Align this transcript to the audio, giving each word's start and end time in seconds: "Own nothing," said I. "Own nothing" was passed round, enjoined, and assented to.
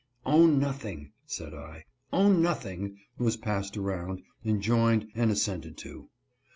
"Own 0.25 0.57
nothing," 0.57 1.11
said 1.27 1.53
I. 1.53 1.85
"Own 2.11 2.41
nothing" 2.41 2.97
was 3.19 3.37
passed 3.37 3.77
round, 3.77 4.23
enjoined, 4.43 5.05
and 5.13 5.29
assented 5.29 5.77
to. 5.77 6.09